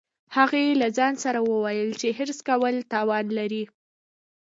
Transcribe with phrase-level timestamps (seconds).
[0.35, 3.63] هغې له ځان سره وویل چې حرص کول تاوان لري